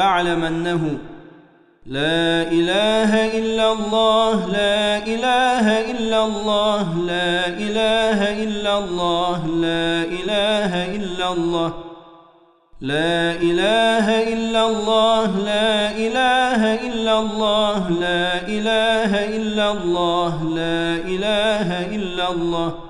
[0.00, 0.98] فاعلم أنه
[1.86, 11.32] لا إله إلا الله لا إله إلا الله لا إله إلا الله لا إله إلا
[11.32, 11.72] الله
[12.80, 22.30] لا إله إلا الله لا إله إلا الله لا إله إلا الله لا إله إلا
[22.30, 22.89] الله.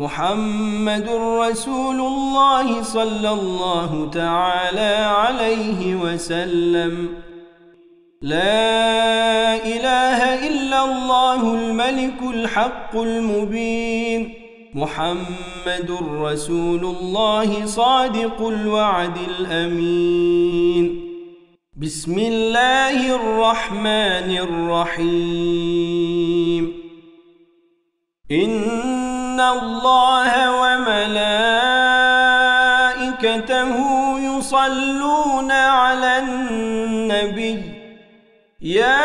[0.00, 7.08] محمد رسول الله صلى الله تعالى عليه وسلم.
[8.22, 14.34] لا إله إلا الله الملك الحق المبين.
[14.74, 21.10] محمد رسول الله صادق الوعد الأمين.
[21.76, 25.92] بسم الله الرحمن الرحيم.
[28.32, 28.99] إن
[29.40, 30.32] الله
[32.80, 33.74] وملائكته
[34.18, 37.62] يصلون على النبي
[38.60, 39.00] يا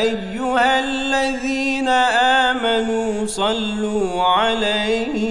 [0.00, 1.88] أيها الذين
[2.48, 5.24] آمنوا صلوا عليه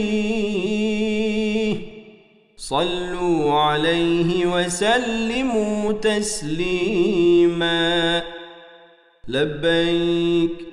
[2.57, 7.73] صلوا عليه وسلموا تسليما
[9.27, 10.72] لبيك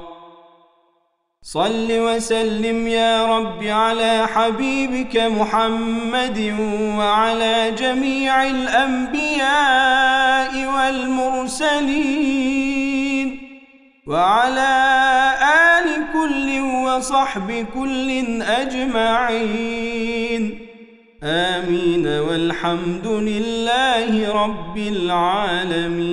[1.53, 6.55] صل وسلم يا رب على حبيبك محمد
[6.97, 11.89] وعلى جميع الأنبياء والمرسلين
[14.07, 15.33] وعلى
[15.79, 19.87] آل كل وصحب كل أجمعين.
[21.23, 22.07] آمين.
[22.07, 26.11] والحمد لله رب العالمين.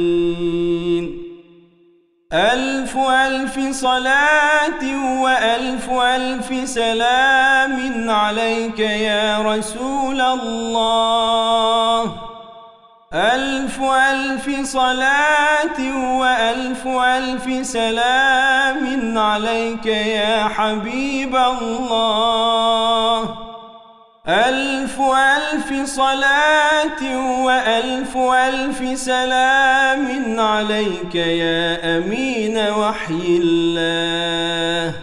[2.32, 4.82] ألف ألف صلاة
[5.22, 12.02] وألف ألف سلام عليك يا رسول الله.
[13.14, 15.80] ألف ألف صلاة
[16.18, 22.68] وألف ألف سلام عليك يا حبيب الله.
[24.28, 27.02] ألف ألف صلاة
[27.44, 34.94] وألف ألف سلام عليك يا أمين وحي الله.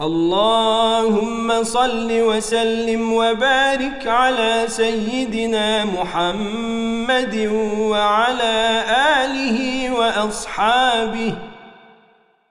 [0.00, 7.36] اللهم صل وسلم وبارك على سيدنا محمد
[7.78, 8.84] وعلى
[9.22, 11.34] آله وأصحابه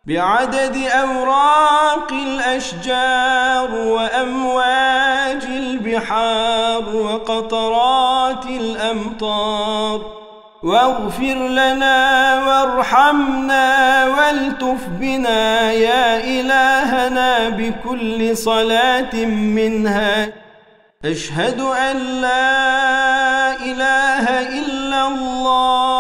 [0.08, 10.20] بعدد أوراق الأشجار وأمواج البحار وقطرات الأمطار.
[10.64, 20.28] واغفر لنا وارحمنا والتف بنا يا إلهنا بكل صلاة منها.
[21.06, 24.26] أشهد أن لا إله
[24.60, 25.99] إلا الله.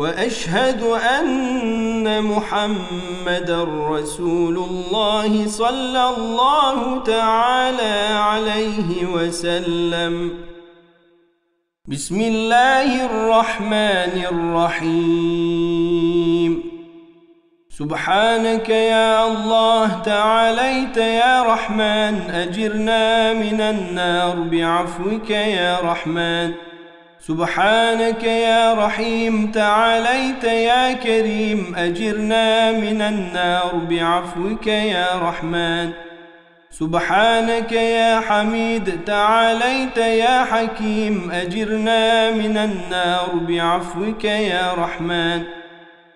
[0.00, 0.82] وأشهد
[1.20, 3.50] أن محمد
[3.90, 10.30] رسول الله صلى الله تعالى عليه وسلم.
[11.88, 15.32] بسم الله الرحمن الرحيم.
[17.78, 26.69] سبحانك يا الله تعاليت يا رحمن أجرنا من النار بعفوك يا رحمن.
[27.30, 35.90] سبحانك يا رحيم تعاليت يا كريم أجرنا من النار بعفوك يا رحمن.
[36.70, 45.42] سبحانك يا حميد تعاليت يا حكيم أجرنا من النار بعفوك يا رحمن.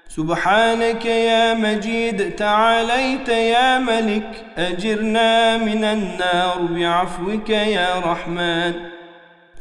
[0.08, 8.93] سبحانك يا مجيد تعاليت يا ملك أجرنا من النار بعفوك يا رحمن.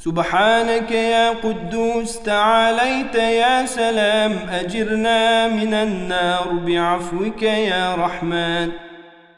[0.04, 8.72] سبحانك يا قدوس تعاليت يا سلام أجرنا من النار بعفوك يا رحمن.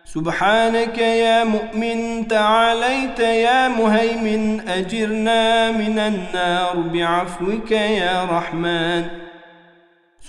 [0.05, 9.05] سبحانك يا مؤمن تعاليت يا مهيمن أجرنا من النار بعفوك يا رحمن.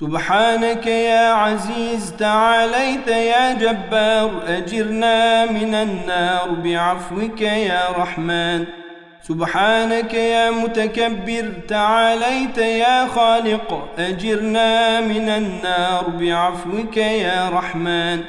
[0.00, 8.85] سبحانك يا عزيز تعاليت يا جبار أجرنا من النار بعفوك يا رحمن.
[9.28, 18.24] سبحانك يا متكبر تعاليت يا خالق أجرنا من النار بعفوك يا رحمن.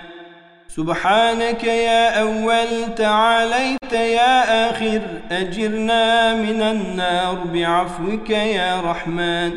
[0.69, 5.01] سبحانك يا أول تعاليت يا آخر
[5.31, 9.51] أجرنا من النار بعفوك يا رحمن.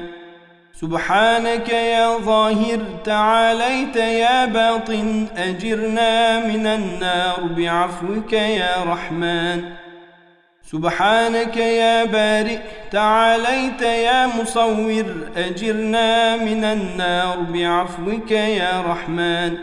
[0.81, 9.80] سبحانك يا ظاهر تعاليت يا باطن أجرنا من النار بعفوك يا رحمن.
[10.73, 12.59] سبحانك يا بارئ
[12.91, 15.07] تعاليت يا مصور
[15.37, 19.59] أجرنا من النار بعفوك يا رحمن.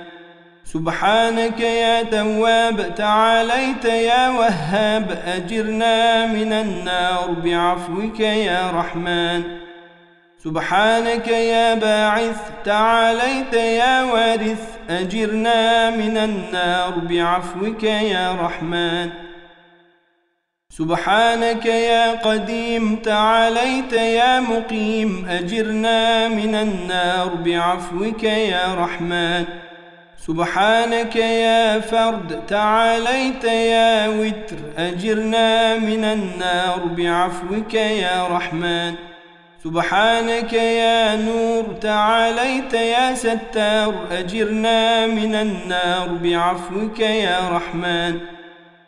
[0.65, 9.43] سبحانك يا تواب تعاليت يا وهاب أجرنا من النار بعفوك يا رحمن.
[10.43, 19.26] سبحانك يا باعث تعاليت يا وارث أجرنا من النار بعفوك يا رحمن.
[20.77, 29.45] سبحانك يا قديم تعاليت يا مقيم أجرنا من النار بعفوك يا رحمن.
[30.27, 38.93] سبحانك يا فرد تعاليت يا وتر أجرنا من النار بعفوك يا رحمن.
[39.63, 48.36] سبحانك يا نور تعاليت يا ستار أجرنا من النار بعفوك يا رحمن.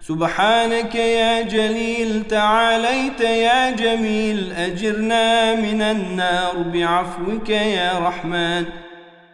[0.09, 8.65] سبحانك يا جليل تعاليت يا جميل أجرنا من النار بعفوك يا رحمن.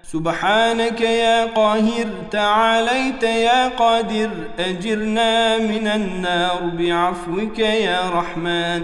[0.03, 8.82] سبحانك يا قاهر تعاليت يا قادر أجرنا من النار بعفوك يا رحمن.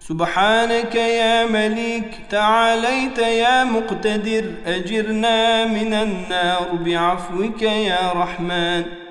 [0.00, 9.05] سبحانك يا مليك تعاليت يا مقتدر أجرنا من النار بعفوك يا رحمن.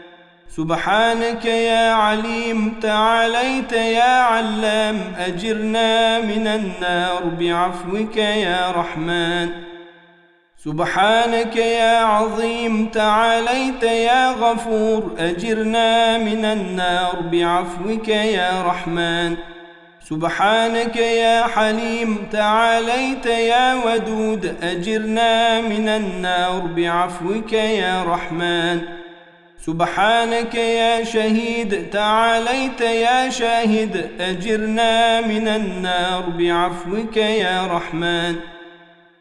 [0.57, 9.49] سبحانك يا عليم تعاليت يا علام أجرنا من النار بعفوك يا رحمن.
[10.65, 19.37] سبحانك يا عظيم تعاليت يا غفور أجرنا من النار بعفوك يا رحمن.
[20.09, 29.04] سبحانك يا حليم تعاليت يا ودود أجرنا من النار بعفوك يا رحمن.
[29.65, 38.35] سبحانك يا شهيد تعاليت يا شاهد أجرنا من النار بعفوك يا رحمن.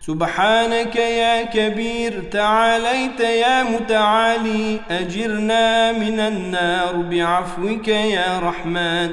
[0.01, 9.11] سبحانك يا كبير تعاليت يا متعالي أجرنا من النار بعفوك يا رحمن.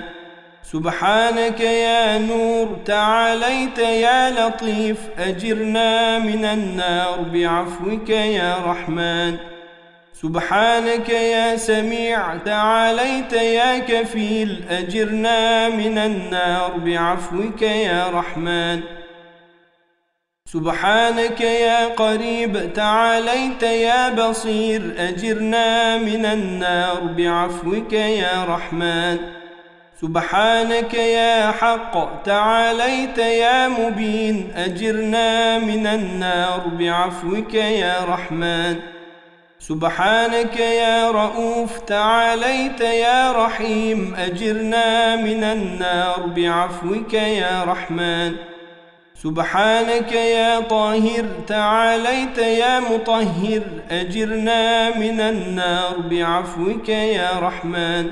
[0.64, 9.51] سبحانك يا نور تعاليت يا لطيف أجرنا من النار بعفوك يا رحمن.
[10.22, 18.82] سبحانك يا سميع تعاليت يا كفيل أجرنا من النار بعفوك يا رحمن.
[20.46, 29.18] سبحانك يا قريب تعاليت يا بصير أجرنا من النار بعفوك يا رحمن.
[30.02, 39.01] سبحانك يا حق تعاليت يا مبين أجرنا من النار بعفوك يا رحمن.
[39.68, 48.36] سبحانك يا رؤوف تعاليت يا رحيم أجرنا من النار بعفوك يا رحمن.
[49.14, 58.12] سبحانك يا طاهر تعاليت يا مطهر أجرنا من النار بعفوك يا رحمن.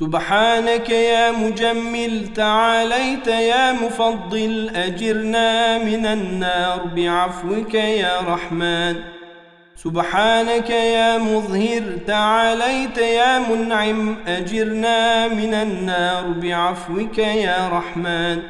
[0.00, 9.21] سبحانك يا مجمل تعاليت يا مفضل أجرنا من النار بعفوك يا رحمن.
[9.84, 18.42] سبحانك يا مظهر تعاليت يا منعم أجرنا من النار بعفوك يا رحمن.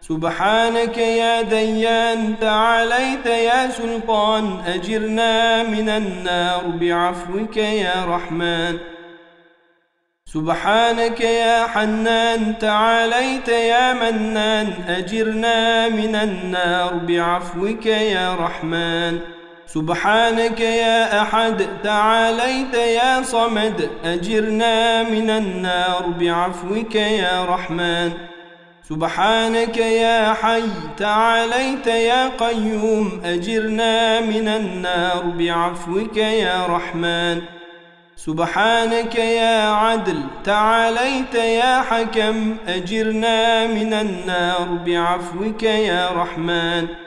[0.00, 8.78] سبحانك يا ديان تعاليت يا سلطان أجرنا من النار بعفوك يا رحمن.
[10.34, 19.35] سبحانك يا حنان تعاليت يا منان أجرنا من النار بعفوك يا رحمن.
[19.66, 28.12] سبحانك يا أحد تعاليت يا صمد أجرنا من النار بعفوك يا رحمن.
[28.88, 30.62] سبحانك يا حي
[30.96, 37.42] تعاليت يا قيوم أجرنا من النار بعفوك يا رحمن.
[38.16, 47.05] سبحانك يا عدل تعاليت يا حكم أجرنا من النار بعفوك يا رحمن.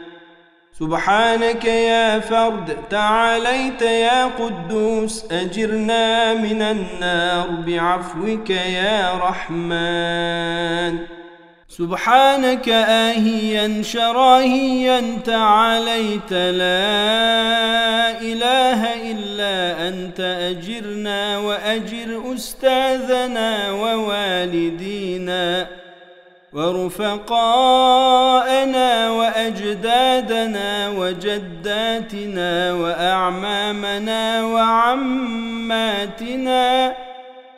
[0.80, 11.00] سبحانك يا فرد تعاليت يا قدوس أجرنا من النار بعفوك يا رحمن.
[11.70, 25.68] سبحانك آهيا شراهيا تعاليت لا إله إلا أنت أجرنا وأجر أستاذنا ووالدينا.
[26.54, 27.10] ورفقاءنا
[29.10, 36.16] وأجدادنا وجداتنا وأعمامنا وعماتنا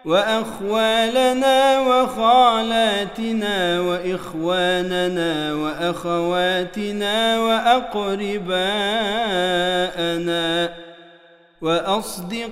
[0.06, 8.42] وأخوالنا وخالاتنا وإخواننا وأخواتنا وأقرباءنا
[11.62, 12.52] وأصدقاءنا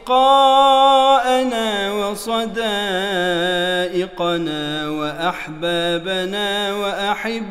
[3.99, 7.49] وصدائقنا وأحبابنا وأحباءنا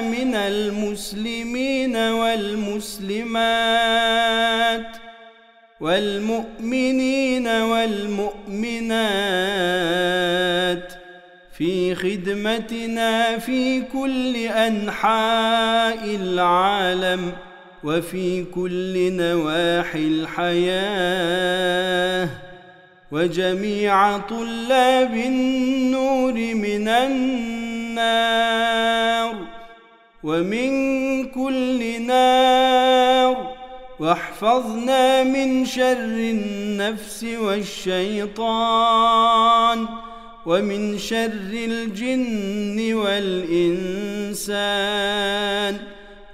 [0.00, 3.36] من المسلمين والمسلمات
[5.80, 8.90] والمؤمنين والمؤمنات
[11.52, 17.32] في خدمتنا في كل أنحاء العالم
[17.84, 21.79] وفي كل نواحي الحياة.
[23.12, 28.10] وجميع طلاب النور من النار
[30.22, 30.70] ومن
[31.26, 33.56] كل نار
[34.00, 35.94] واحفظنا من شر
[36.34, 38.38] النفس والشيطان
[40.46, 44.30] ومن شر الجن والإنسان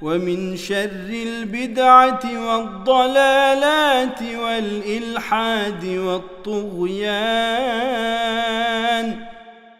[0.02, 7.06] ومن شر البدعة والضلالات والإلحاد والطغيان.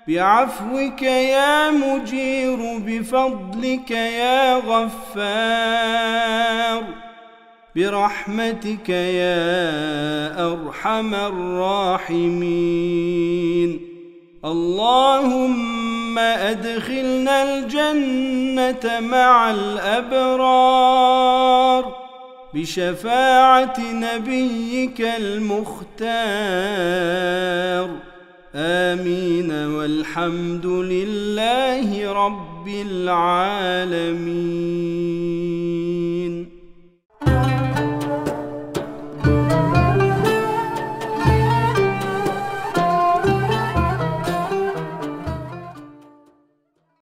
[0.09, 6.07] بعفوك يا مجير بفضلك يا غفار.
[7.77, 13.81] برحمتك يا أرحم الراحمين.
[16.17, 20.77] اللهم أدخلنا الجنة مع الأبرار
[22.55, 26.07] بشفاعة نبيك المختار.
[28.55, 29.51] آمين.
[29.53, 33.97] والحمد لله رب العالمين.